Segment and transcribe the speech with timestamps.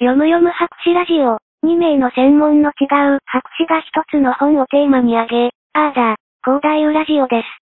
[0.00, 1.38] 読む読む博士ラジオ。
[1.64, 7.63] 2名の専門の違う博士が一つの本をテーマに挙げ、あーだ、広大ウラジオです。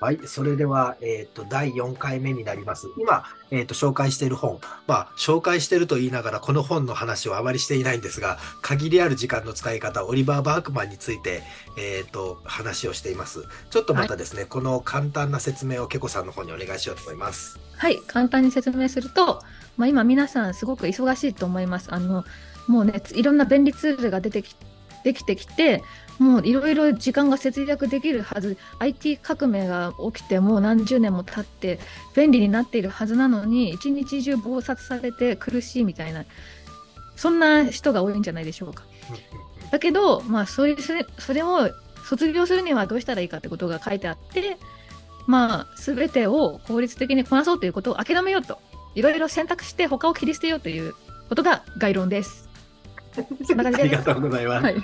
[0.00, 0.20] はい。
[0.26, 2.86] それでは、えっ、ー、と、第4回目になります。
[2.98, 4.60] 今、えっ、ー、と、紹介している本。
[4.86, 11.42] まあ、紹介していると言いながら、この本の話をあまりしていないんですが、限りある時間の使い方、オリバー・バークマンについて、
[11.76, 13.44] えっ、ー、と、話をしています。
[13.70, 17.58] ちょっとまたですね、はい、この簡単な説明をけこさんの方にお願いしようと思います。
[17.76, 17.98] はい。
[18.06, 19.42] 簡単に説明すると、
[19.76, 21.92] まあ、今皆さんすごく忙しいと思います。
[21.92, 22.24] あの、
[22.68, 24.54] もうね、いろんな便利ツールが出てき
[25.04, 25.82] できてきて、
[26.18, 31.78] もういろいろ時間が節約できるはず IT 革命が起きてもう何十年も経って
[32.14, 36.24] 便利になっているはずなのに一日中暴殺されて苦しいみたいな
[37.16, 38.84] そんな人が多いんじゃないでしょうか。
[39.70, 41.70] だけど、まあ、それそれそれを
[42.04, 44.56] 卒業するにはどうしたらいいかってことが書いてあって
[45.26, 48.58] まあ全てを効率的にこなそうということを諦めようと
[48.94, 50.94] いろいろ選択して他を切り捨てようという
[51.28, 52.47] ことが概論です。
[53.44, 53.80] そんな感じ。
[53.82, 54.64] ありがとうございます。
[54.64, 54.76] はい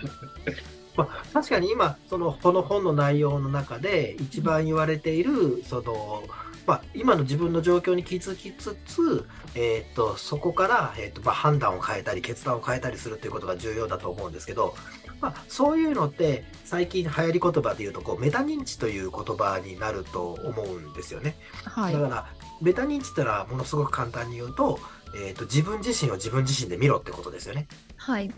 [0.97, 6.23] まあ、確かに今そのこの本の内容の中で一番言われているその、
[6.67, 14.75] まあ、今の自分の状況に気づきつつ、えーと、そこから、えーとまあ、判断を変えたり決断を変えたりするということが重要だと思うんですけど、
[15.21, 21.37] まあ、そういうのって最近流行り言葉で言うとこうメタ認知という言葉になると思うんですよね。
[21.65, 22.27] はい、だから
[22.61, 24.79] メタ認知ってのはものすごく簡単に言うと,、
[25.15, 27.67] えーと自分自身を自分自身で見ろってことですよね。
[27.97, 28.31] はい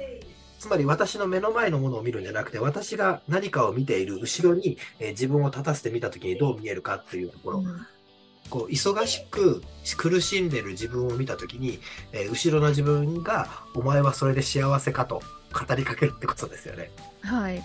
[0.59, 7.59] つまり私の目の前のものを見るんじゃなくて、私が何かを見ている後ろに、えー、自分を立たせてみたときにどう見えるかっていうところ。
[7.59, 7.87] うん、
[8.49, 9.63] こう忙しく
[9.99, 11.79] 苦しんでる自分を見たときに、
[12.13, 16.91] えー、後ろの自分が、お前はそれで幸せかと語りかけるってことですよね。
[17.21, 17.63] はい。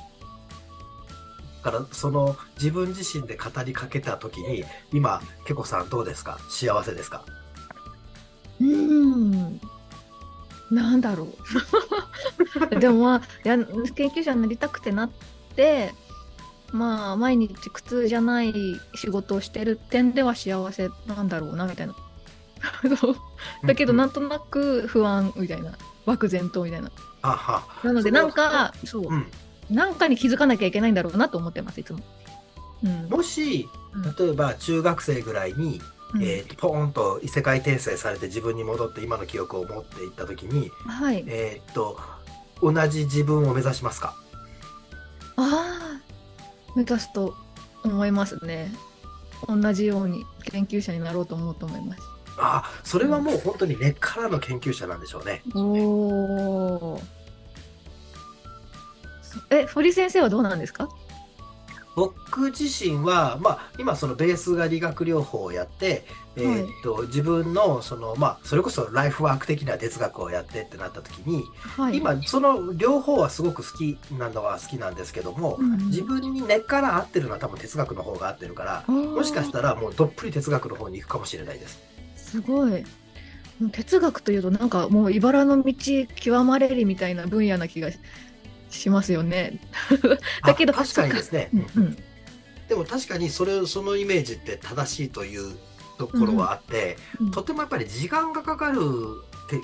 [1.64, 6.40] だからその自分自身で語りかけたときに、今、けこさんどうですか？
[6.50, 7.24] 幸せですか？
[8.62, 9.62] うん。
[10.72, 11.28] なんだろ
[12.72, 12.76] う。
[12.80, 15.10] でもまあや研究者になりたくてなっ
[15.56, 15.94] て
[16.72, 18.54] まあ毎日苦痛じゃない
[18.96, 21.96] 仕事をしてる点では幸せなんだろうなみたいな。
[23.66, 25.74] だけどなんとなく不安みたいな
[26.06, 26.92] 漠然とみたいな。
[27.84, 29.28] なのでなんかそう、うん、
[29.70, 32.00] なんかに気づかなきゃいけないんだろうなと思ってますいつも、
[32.84, 33.68] うん、もし
[34.18, 35.82] 例えば中学生ぐらいに
[36.20, 41.98] えーと、ポーンと異世界転生されて自分に戻って今の記憶を持っていった時に、はい、えーと、
[42.62, 44.16] 同じ自分を目指しますか？
[45.38, 46.02] ああ
[46.76, 47.36] 目指すと
[47.84, 48.72] 思いますね。
[49.48, 52.02] 同じように研究者になろうと思うと思います。
[52.38, 55.42] ああそれはもう本当に根っからの研究者なんでしょうね。
[55.56, 57.02] おお
[59.50, 60.90] え堀先生はどうなんですか？
[61.96, 66.06] 僕自身は、まあ、今そのベースが理学療法をやって、
[66.38, 71.44] えー、っと自分のその、まあ、それこそライフワーク的な哲学をやってってなった時に、
[71.76, 81.80] はい、今その両方はすごく好きなのは好きなんですけども、うん、自分に根っから合ってるのは多分哲学の方が合ってるからもしかしたらもうどっぷり哲学の方に行くかもしれないです。
[82.16, 82.86] すごい。
[83.70, 85.74] 哲学というとなんかもう茨の道
[86.16, 87.90] 極まれりみたいな分野な気が
[88.72, 89.60] しますよね。
[90.46, 91.98] だけど確かにですね、うん、
[92.68, 95.56] でも確かにそれそのイメージって正しいという
[95.98, 98.82] ところはあって、うん、とてもやっぱり時間がかかる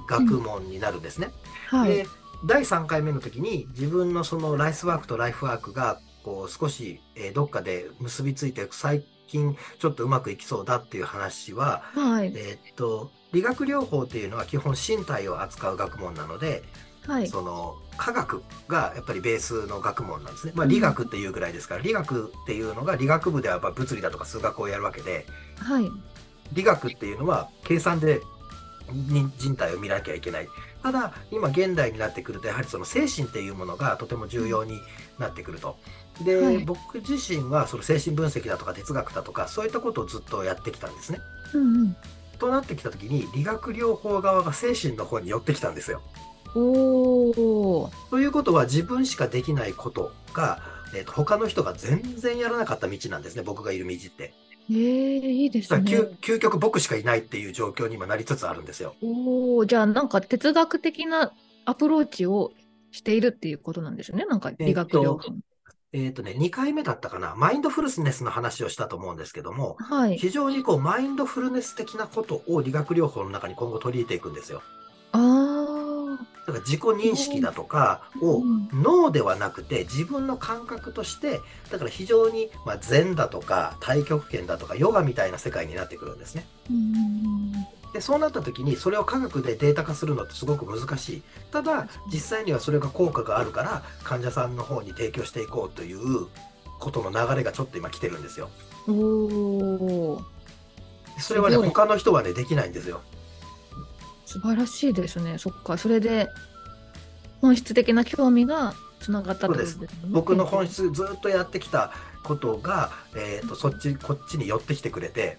[0.08, 1.30] 学問になるんですね。
[1.68, 2.08] はい、で
[2.46, 16.64] 第3回目の時に自分のそのライスワークとライフワークがこう少し、えー、どっかで結びついて最近ちょっとうまくいきそうだっていう話は、はい、えー、っと理学療法っていうのは基本身体を扱う学問なので、
[17.08, 20.54] はい、その科学がやっぱりベースの学問なんですね。
[20.56, 25.26] まあ、理学っていうぐらいですから、うん、理学っていうのが理学部ではやっぱ物理だとか数学をやるわけで、
[25.58, 25.90] はい、
[26.54, 28.22] 理学っていうのは計算で
[29.38, 30.48] 人体を見なきゃいけない。
[30.84, 34.80] ただ、今現代になってくると、やはりその精神っていうものがとても重要に
[35.20, 35.78] なってくると。
[36.24, 41.20] で、はい、僕自身はその精神分析だとか哲学だとか、そういったことをずっとやってきたんですね。
[41.54, 41.96] うんうん、
[42.40, 46.02] となってきた時に、理学療法側が精神の方に寄ってきたんですよ。
[46.56, 50.60] おということは自分しかできないことが、
[50.96, 54.34] えーと、他の人が全然やらなかった道なんですね僕がいる道って。
[54.70, 56.16] えー、いいですね究。
[56.18, 58.96] 究極僕しかいないっていう状況に今なりつつあるんですよ。
[59.02, 61.32] おおじゃあなんか哲学的な
[61.66, 62.52] アプローチを
[62.92, 65.34] しているっていうことなんですねなんか理学療法。
[65.94, 74.62] えっ、ー、とね、2回目だったかな、マインドフルネスの話をしたと思うんですけども、はい、非常にこうマインドフルネス的なことを理学療法の中に今後取り入れていくんですよ。
[76.58, 78.42] から自己認識だとかを
[78.74, 81.40] 脳ではなくて自分の感覚として
[81.72, 86.46] だから非常にまあ禅だとか太極拳だとかヨガみたいな世界になってくるんですね。
[87.94, 96.28] でそうなった時にそれを科学でデータ化するのってすごく難しいただ実際にはそれが効果があるから患者さんの方に提供していこうという
[96.80, 98.50] ことの流れがちょっと今来てるんですよ。
[98.88, 100.22] お
[101.20, 103.02] それはね他の人はねできないんですよ。
[104.28, 106.28] 素晴らしいですねそっかそれで
[107.42, 109.88] 本質的な興味がつながったってですね。
[110.10, 111.92] 僕の本質ずっとやってきた
[112.24, 115.38] ことが、えーと、そっちこっちに寄ってきてくれて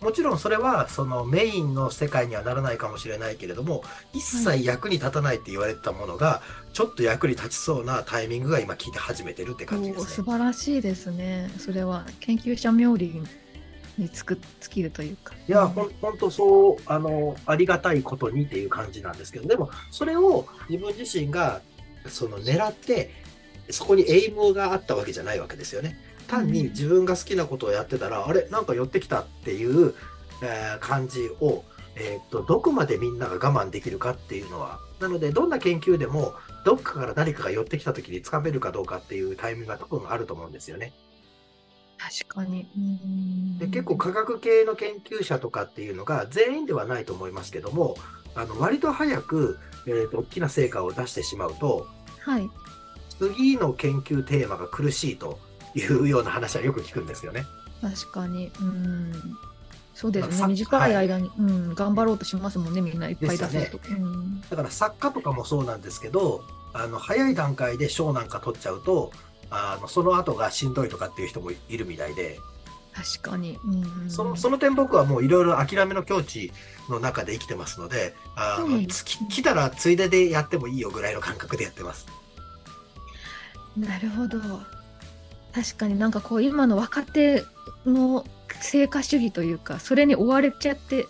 [0.00, 3.82] もちろんそれはそのメインの世界にはならないかもしれないけれども
[4.12, 10.10] 一切役に立たないって言われてたものが、はい、ちょっと役に立ちそうなタイミングが今聞いて始めてるって感じですね。
[10.10, 11.50] 素晴らしいですね。
[11.58, 13.22] それは研究者冥利
[13.98, 15.34] につく尽きるというか。
[15.48, 21.60] いや、ほん本当そうあのありがたいことにっていう感じなんですけどでもそれを自分自身が
[22.06, 23.10] その狙って
[23.70, 25.98] そこにエイムがあったわけじゃないわけですよね。
[26.26, 29.94] 単に自分が好きなことをやってたら、うん、あれなんか寄ってきたっていう、
[30.42, 31.64] えー、感じを、
[31.96, 36.32] えー、っとどこまでみんなが我慢できるかっていうのはなのでどんな研究でも
[36.64, 40.92] どっかから誰かが寄ってきた時につかめるかどうかっていうタイミングが多分あると思うんですよね。
[42.10, 42.68] 確かに。
[43.58, 47.96] で結構科学系の研究者とかっていうのが全員ではないと思いますけども
[48.34, 51.86] あの割と早く、えーと、大きな成果を出してしまうと、
[52.20, 52.50] はい、
[53.18, 55.38] 次の研究テーマが苦しいと
[55.74, 57.44] いうような話はよく聞くんですよね。
[57.80, 58.50] 確かに。
[58.60, 59.12] うん。
[59.94, 60.46] そうですね。
[60.48, 63.96] 短い間に、はい、うん、頑張ろうとしますもんねみんないっぱい出せると、ね。
[63.98, 69.12] うん、だから作家とかもそうなんですけどあの早い段階で賞なんか取っちゃうと
[69.54, 72.40] あのその後がしんどいとかっていう人もいるみたいで。
[72.94, 76.52] 確かに、うん、そのその点僕はもういろいろ諦めの境地
[76.90, 82.06] の中で生きてますのであの、うん、来たらついででやってもいいよぐらいの感覚でやってます。
[83.76, 84.38] なるほど。
[85.54, 87.44] 確かになんかこう今の若手
[87.86, 88.26] の
[88.60, 91.06] 成果主義というかそれに追われちゃってっ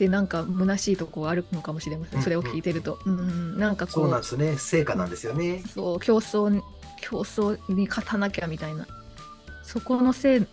[0.00, 3.92] てなんか虚しいとこあるのかもしれません、それを聞いてると、うん、うん、なんかこう。
[3.92, 4.56] そうなんですね。
[4.56, 5.62] 成果なんですよね。
[5.74, 6.62] そう競争
[7.10, 8.86] 競争に勝たなきゃみたいな。
[9.62, 10.46] そこのせい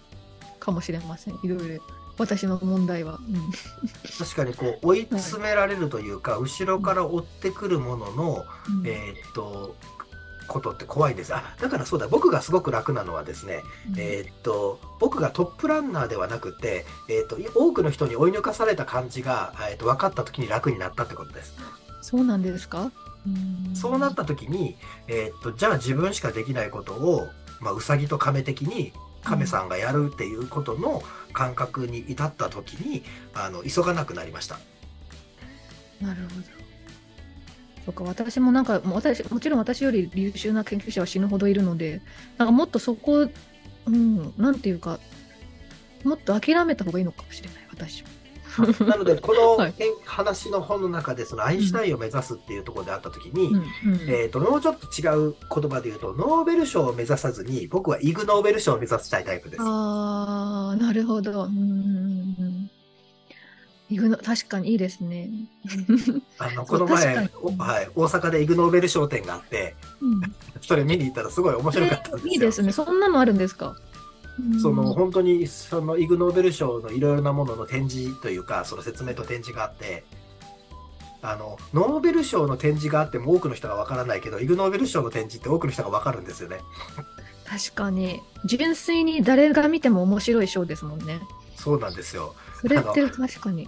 [0.59, 1.35] かもしれません。
[1.43, 1.83] いろいろ。
[2.19, 3.51] 私の問題は、うん、
[4.17, 8.45] 確かにこう追い詰められるというか、はい、後ろから追ってくるものの、
[8.79, 9.75] うん、えー、っと
[10.47, 11.35] ことって怖いです。
[11.35, 12.07] あだからそうだ。
[12.07, 13.61] 僕がすごく楽なのはですね、
[13.93, 21.53] うん、えー、っと僕がトップランナーではなくて、えー、っと多くの人に追い抜かされた感じが、えー、っと分かった時に楽になったってことです。
[22.01, 22.91] そうなんですか？
[23.73, 24.75] そうなった時に、
[25.07, 27.27] えー、っとじゃあ自分しかできないことを、
[27.59, 28.91] まあ、うさぎと亀的に
[29.23, 31.03] 亀さんがやるっていうことの
[31.33, 33.03] 感覚に至った時に
[33.33, 34.57] あの急がなくなりました。
[36.01, 36.57] なるほど。
[37.85, 42.01] そうか私もなんか私もちろん私より優秀な研究者は死ぬほどいるので
[42.37, 43.29] なんかもっとそこ、
[43.85, 44.99] うん、なんていうか
[46.03, 48.09] もっと諦めた方がいいのかもしれない私も。
[48.85, 53.63] なので、この、はい、話の本の中で、そのアインシュタインを目指すっていうところであったときに、うん
[54.09, 59.63] えっ、ー、と、もうちょっと違う言葉で言うと、ノーベル賞を目指さずに、僕はイグ・ノーベル賞を目指したいタイプです。
[59.63, 61.45] ああ、なるほど。
[61.45, 62.69] うん。
[63.89, 65.29] イグノ確かにいいですね。
[66.37, 67.29] あのこの前、はい、
[67.95, 70.21] 大阪でイグ・ノーベル賞展があって、うん、
[70.61, 72.33] それ見に行ったらすごい面白かったんですよ。
[72.33, 72.71] いいですね。
[72.73, 73.77] そんなのあるんですか？
[74.61, 80.03] その本当にそのイグ・ノーベル賞のいろいろなものの展示というかその説明と展示があって
[81.21, 86.59] あのノーベル賞の展示があっても多くの人がわからないけどイグ・ノーベル賞の展示って多くの人がわかるんですよね。
[87.45, 91.21] 確かに純粋に誰が見ても面白い賞ですもんね。
[91.55, 92.35] そうなんですよ。
[92.61, 93.67] それって確かに。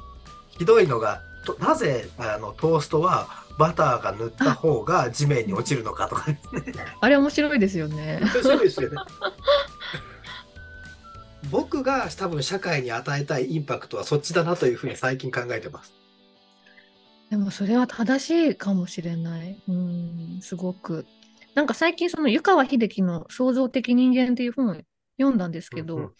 [0.49, 1.21] ひどいのが
[1.59, 6.39] なぜあのトーストはバターが塗った方が地面に落ちるのかとか、ね、
[7.01, 8.19] あれ面白いですよね。
[8.21, 8.97] 面白いですよね。
[11.51, 15.93] 僕が多分社会に与えたいインパクトはそっちだなというふうに最近考えてます。
[17.29, 19.61] でもそれは正しいかもしれない。
[19.67, 21.05] うん、すごく。
[21.55, 24.75] なんか最近その湯川秀樹の創造的人間っていう本を
[25.17, 26.11] 読んだんですけど、うんうん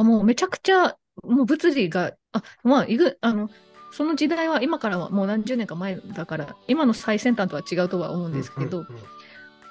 [0.00, 3.50] うん、もうめちゃくちゃもう物理が、あ、まあ、いぐ、あの、
[3.92, 9.02] その時代は今からはもう何十年か前だから、今の最先端とは違うとは思うんですけど、うんうんうん、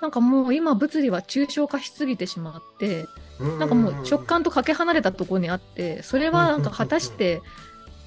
[0.01, 3.05] なんかもう今物理は抽象化しすぎてしまって、
[3.39, 7.41] なんかもう直感とかけ離れたところにあってそれはなんか果たして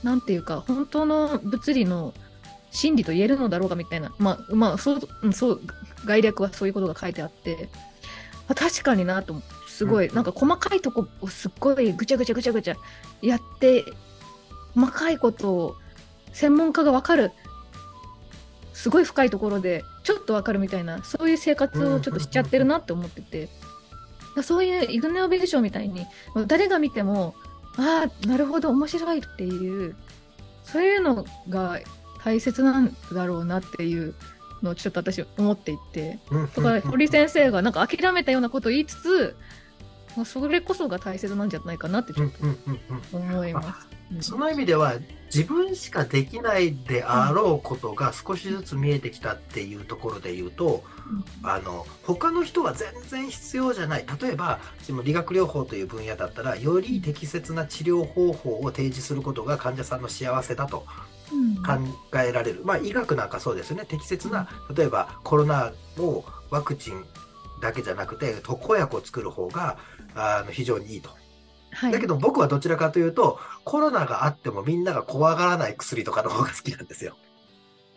[0.02, 2.14] なんていうか本当の物理の
[2.70, 4.12] 真理と言えるのだろうかみたいな。
[4.18, 5.60] まあまあそうそう
[6.04, 7.68] 概略はそういうことが書いてあって。
[8.54, 10.08] 確かになとすごい。
[10.08, 12.74] なんか細かいとこをすっごいぐちゃぐちゃぐちゃぐちゃ
[13.22, 13.84] やって
[14.74, 15.76] 細かいことを
[16.32, 17.32] 専門家が分かる。
[18.72, 23.48] すごい深いところでちょっと分かるみたいなそういう生活をちょっとしちゃってるなって思ってて。
[24.42, 26.06] そういうイグネオベル賞みたいに
[26.46, 27.34] 誰が見ても
[27.76, 29.96] ああなるほど面白いっていう
[30.62, 31.78] そういうのが
[32.22, 34.14] 大切なんだろうなっていう
[34.62, 39.36] のをちょっと私思っていて、だから堀先生がなんか諦めたようなことを言いつつ、
[40.16, 43.99] まあ、それこそが大切なんじゃないかなってちょっと思います。
[44.20, 44.94] その意味では
[45.32, 50.82] 自分しかできないであろうことが少しずつ見えてきたっていうところで言うと、
[51.42, 54.06] うん、あの他の人は全然必要じゃない。
[54.20, 60.84] 例えばその理学療法という分野だったらより適切な治療方法を提示することが患者さんの幸せだと
[61.64, 63.84] 考えられる、うん、まあ医学なんかそうですよね。
[63.86, 67.04] 適切な例えばコロナをワクチン
[67.62, 69.78] だけじゃなくて特効薬を作る方が
[70.16, 71.19] あの非常にいいと。
[71.72, 77.16] はい、だけど僕はどちらかというとコロナがあってもみんなが怖がらない薬とかの方が好きなんですよ。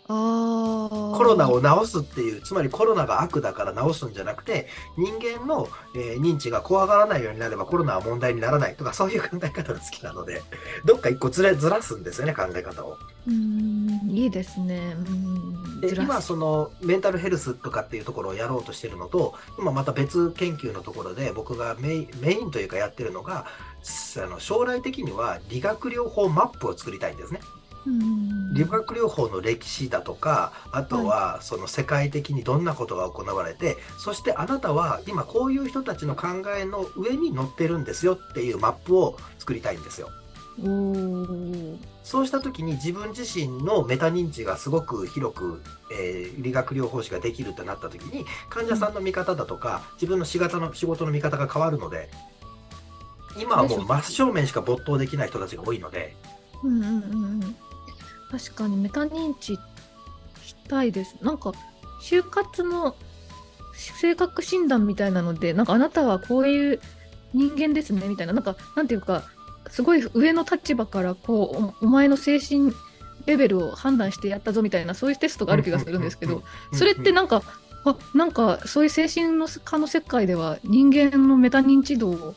[0.08, 4.68] コロナを治すっていうつまりコロナが悪だから治すんじゃなくて
[4.98, 10.42] 人間の、えー、認知が怖がらないようになればコロナは問題にならないとかそういう考え方が好きなので
[10.86, 12.98] どっか一個ずれずらすんですよね考え方を。
[13.26, 14.96] うんいいですね。
[15.80, 23.46] で今そのメンタルヘルスとかっていうところをやろうとしてるのと今また別研究のところで僕がメイメインというかやってるのが
[24.18, 27.40] あの将来的には理学療法マップを作りたいんですね。
[27.86, 40.10] 理学療法の歴史だとかあとはその世界的にどんなことが行われて、はい、そしてあなたは今こういう人たちの考えの上に載ってるんですよっていうマップを作りたいんですよ。
[42.04, 45.62] そうした時に自分自身のメタ認知がすごく広く、
[45.92, 52.12] えー、理学療法士ができるとなった時に患者さんの見方だとか自分の仕事の仕事の見方が変わるので
[53.36, 56.16] 今はもう真正面しか没頭できない人たちが多いので。
[56.63, 56.90] うんうんう
[57.46, 57.56] ん
[58.34, 59.60] 確かにメタ認知
[60.44, 61.16] したいです。
[61.22, 61.54] なんか、
[62.02, 62.96] 就活の
[63.75, 66.80] 性格診断みたいなので、なんかあなたはこういう
[67.36, 69.24] 人間ですねみたいな、なんか、なんていうか、
[69.70, 72.74] すごい上の立場からこうお、お前の精神
[73.28, 77.44] レベルを判断してやったぞみたいな、そういうテストがある気がするんですけど、それってなんか、
[77.86, 82.36] あなんかそういう精神の科の世界では人間のメタ認知度を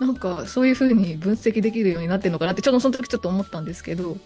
[0.00, 4.16] なんかそういうふうに分析できるようになってるのかなってちょっとその時ちょっと思ったんですけど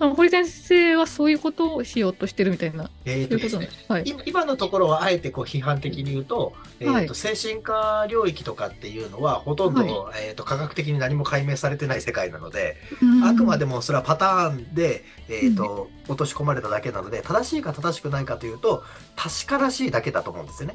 [0.00, 2.90] 堀先生はそういうことをしようとしてるみたいな。
[3.04, 12.76] えーとですね、はい、今のところはあえてこう批判的に言うと,、えーと精神科領域とかっていうのはほとんど、はい、えーと、科学的に何も解明されてない世界なので、
[13.24, 18.82] あくまでもそれはパターンで、えーと、落とし込まれただけなので正しいか正しくないかというと
[19.16, 20.74] 確からしいだけだと思うんですよね。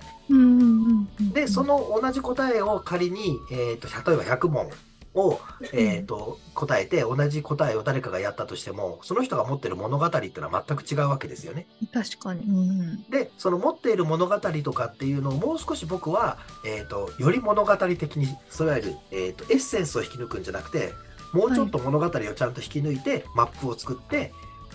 [1.34, 4.70] でその同じ答えを仮に、えー、と例えば100問
[5.16, 5.40] を、
[5.74, 11.68] えーと、答えて同じ答えを誰かがやったとしてもその人が持ってる物語っていうのは全く違うわけですよね。
[11.94, 20.94] 確かに、うん、でその持っている物語とかっていうのをもう少し僕は、えーと、より物語的にいわゆる、えーと、エッセンスを引き抜くんじゃなくて
[21.34, 24.32] もうちょっと物語をちゃんと引き抜いて、マップを作って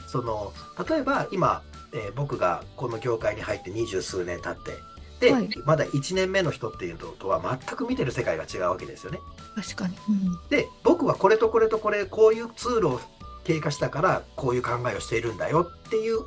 [0.07, 0.53] その
[0.89, 1.63] 例えば今、
[1.95, 4.73] えー、僕がこの業界に入って二十数年経って
[5.21, 9.21] で、はい、まだ1年目の人っていうのとは全く見てる世界が違うわけですよね。
[9.55, 13.01] 確かに、うん、で僕はこれとこれとこれこういうツールを
[13.45, 16.19] 経過したからこういう考えをしているんだよっていう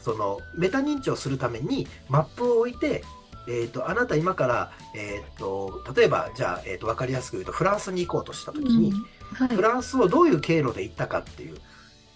[0.00, 3.02] そのメタ認知をするためにマップを置いて、
[3.48, 9.06] えーと、あなた今から、えーと、例えばじゃあ、えーと、分かりやすく言うとフランスに行こうとした時に、うん。
[9.34, 11.56] はい、フランスをどういう経路で行ったかっていう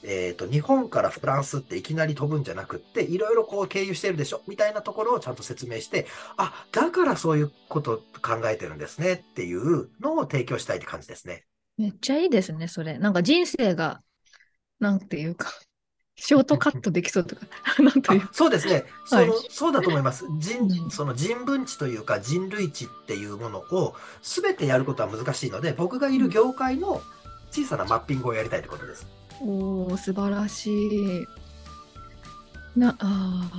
[0.03, 11.45] えっ、ー、と、日本からフランスっていきなり飛ぶんじゃなくって、いろいろこう経由してるでしょみたいなところをちゃんと説明して、あ、だからそういうこと考えてるんですねっていうのを提供したいって感じですね。
[11.77, 12.99] めっちゃいいですね、それ。
[12.99, 14.03] なんか人生が、
[14.81, 15.53] なんていうか、
[16.17, 17.47] ショートカットできそうとか、
[17.83, 20.27] なんというそうですね、はい、そのそうだと思います。
[20.39, 27.01] 人その人文知というか人類知っていうものを全てやることは難しいので、僕がいる業界の
[27.51, 29.07] 小さなマッピングをやりたいってことです。
[29.41, 31.27] おお素晴らしい。
[32.77, 33.51] なあ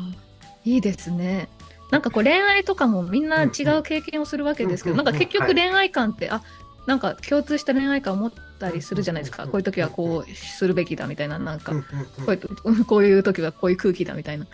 [0.63, 1.49] いいですね。
[1.91, 6.43] なんかこう恋愛とかもみんな違う経験をするわけですけど、なんか結局恋愛観って、はい、あ
[6.87, 11.81] なんか共通した恋愛観を持ったりするじゃないですか、こういう時はこうするべきだみたいな、なんかこ
[12.29, 14.47] ういう こういう時はこういう空気だみたいな。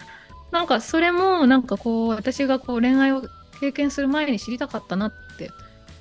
[0.51, 3.21] なんかそれもなんかこう私がこう恋愛を
[3.59, 5.51] 経験する前に知りたかったなって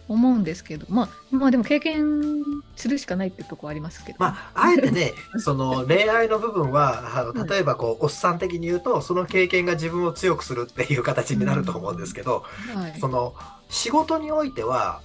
[0.09, 2.43] 思うんですけど、まあ、まあでも経験
[2.77, 4.19] するしかないっていうところありますけど。
[4.21, 12.45] まあ、あえてね、 その恋愛の部分は、あの例えばこう、おっさん的に言うと、その経験が自分を強くするっていう形になると思うんですけど、
[12.75, 13.35] はい、その
[13.69, 15.01] 仕事においては、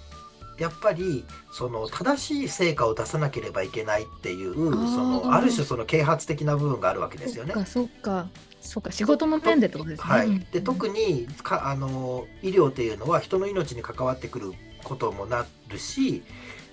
[0.61, 7.53] やっぱりその正しい成果を出さなければいけないっていうそのある種その啓発的な部分があるわけですよね。
[7.65, 8.27] そっか
[8.61, 10.07] そうか仕事の面でってことですね。
[10.07, 14.51] はい、で特にかあの医療っていうのは人の命に関わってくる
[14.83, 16.23] こともなるし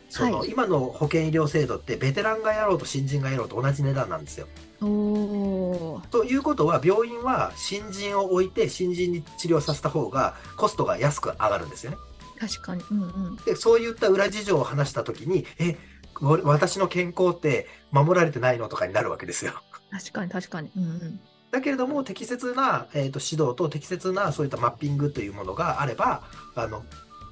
[0.09, 4.47] その、はい、今の保険医療制度ってベテランがやろうと新人がやろうと同じ値段なんですよ。
[4.81, 11.99] おということは病院は新人を置いて新人に治療させた方がコストが安く上がるんですよね。
[12.39, 15.77] 確かに、うんうん、でそういった裏事情を話した時にえ
[16.21, 19.53] 私の健康って守られてないのとかになるわけですよ。
[19.91, 20.71] 確かに確かに。
[20.77, 26.23] うんうんだけれども、適切な、えーと、指導と適切なそういったマッピングというものがあれば、
[26.55, 26.85] あの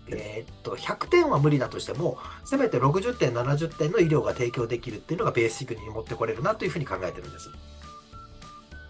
[0.09, 7.51] えー、と100点は無理だとしても、せめて60点、70点の医療が提供できるっていうのがベーシックに持ってこれるなというふうに考えてるんです。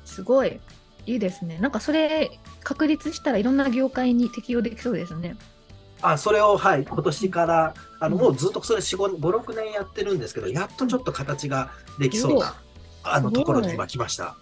[0.05, 0.61] すごい、
[1.07, 1.59] いいですね。
[1.59, 5.37] なんかそれ、確立したらいろんな業界に適用できそうですね。
[6.03, 12.55] あそれを、はい、今年から、あのもうずっとそれ4、5、6年やってるんですけど、やっとちょっと形ができそうな、
[13.03, 14.37] あのところに今来ました。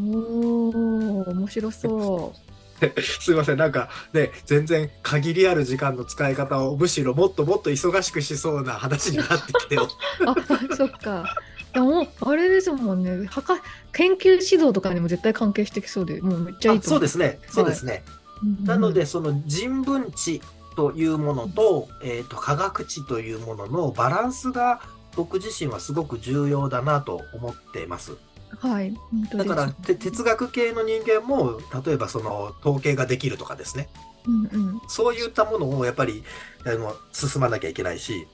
[0.00, 2.47] おお、面白そう。
[3.20, 9.88] すいません、なんかね、全然限りある時間の使い方をむしろもっともっと忙しくしそうな話になってきてよ。
[10.26, 10.34] あ、
[10.74, 11.34] そっか。
[11.72, 13.60] でも、あれですもんね、はか
[13.92, 18.04] 研究指導とかにも絶対関係してきそうで、もうめっちゃいいそうですね、そうですね。
[18.40, 20.40] はい、なので、その人文知
[20.76, 24.80] というものと、えっ、ー、と、科学知というもののバランスが、
[25.16, 28.16] 僕自身はすごく重要だなと思ってます。
[28.60, 28.94] はい、
[29.34, 33.88] だから哲学系の人間も例えばその統計ができるとかですね、
[34.26, 36.24] うんうん、そういったものをやっぱり
[36.66, 38.26] あの進まなきゃいけないし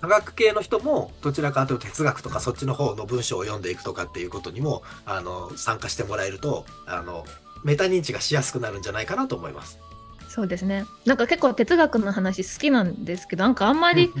[0.00, 7.24] 科学系の人もどちらかというと哲学とかそっちの方の文章を読んでいくとかっていうことにもあの参加してもらえるとあの
[7.64, 9.78] メタ認知がしやすくなるんじゃないかなと思います。
[10.28, 10.84] そうですね。
[11.06, 14.12] なんか結構哲学の話好きなんですけどなんかあんまり、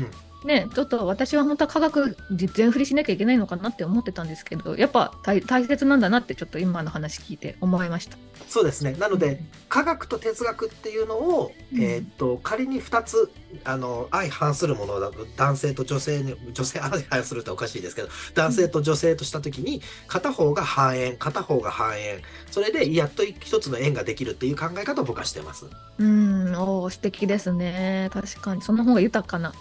[0.44, 8.18] ね、ちょっと私は本当は科学全振りしなきゃいけないのかなって思ってたんですけどやっぱ大切なんだなってちょっと今の話聞いて思いました。
[8.46, 8.92] そうですね。
[8.92, 13.32] なので、うん、科学と哲学っていうのを、うん、えー、っと仮に2つ
[13.64, 22.20] あの相反するものだと男性と女性に女性相反するっておかしいですけど男性と女性とした時に片方が半円片方が半円。
[22.50, 25.64] それでやっと一つの円ができるっていう考え方を僕はしてます。
[25.98, 26.54] うん。
[26.54, 28.10] お素敵ですね。
[28.12, 28.60] 確かに。
[28.60, 29.54] その方が豊かな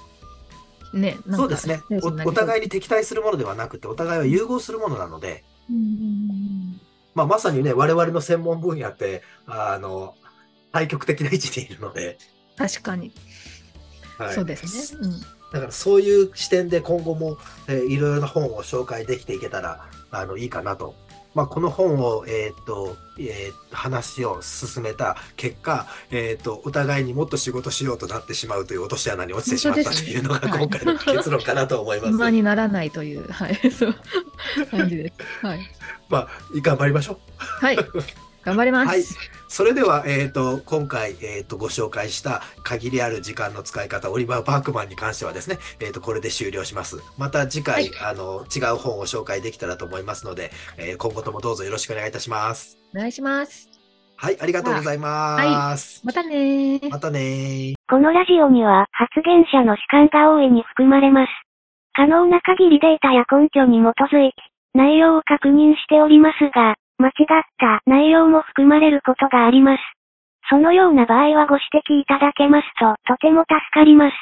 [0.94, 2.30] ね、そうですねお。
[2.30, 5.44] お互いに敵対するものではなくて、お互いは融合するものなので、
[7.16, 10.16] まあ、まさにね、我々の専門分野って、あの、
[10.72, 12.18] 対極的な位置にいるので。
[12.58, 13.12] 確かに。
[14.18, 15.00] はい、そうですね。
[15.02, 15.20] うん、
[15.52, 20.96] だからそういう視点で今後も、えー、いろいろな本を紹介できていけたら、あの、いいかなと
[21.34, 32.14] まあ、この本を、えー、っと、えー、話を進めた結果、えー、っと、お互いにもっと仕事しようとなってしまうという落とし穴に落ちてしまったというのが今回の結論かなと思います。
[32.14, 33.96] 馬にならないという、はい、 そう
[34.70, 35.46] 感じです。
[35.46, 35.60] はい。
[36.10, 36.28] まあ、
[36.62, 37.18] 頑張りましょう。
[37.40, 37.78] はい。
[38.44, 38.88] 頑張ります。
[38.88, 39.04] はい
[39.54, 46.98] それでは、えっ、ー、と、今回、えっ、ー、と、ご紹介した限りある時間の使い方、オリバー・バークマンに関してはですね、えっ、ー、と、これで終了します。
[47.20, 52.80] また次回、はい、あの、違う本を紹介できたらと思いますので、え今後ともどうぞよろしくお願いいたします。
[52.96, 53.70] お願いします。
[54.16, 56.02] はい、ありがとうございます。
[56.02, 61.30] はい、またねまたねこのラジオには発言者の主観が大いに含まれます。
[61.94, 64.36] 可能な限りデータや根拠に基づいて、
[64.74, 69.82] 内容を確認しておりますが、間違った内容も含まれることがあります。
[70.50, 74.14] そのような場合はご指摘いただけますととても助かります。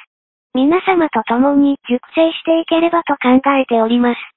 [0.53, 4.30] 皆様と共に熟成していければと考えております。